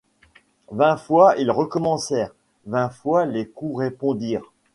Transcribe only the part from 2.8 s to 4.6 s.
fois les coups répondirent.